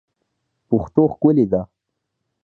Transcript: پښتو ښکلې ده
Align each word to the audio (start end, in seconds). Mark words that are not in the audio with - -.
پښتو 0.67 1.03
ښکلې 1.13 1.45
ده 1.51 1.61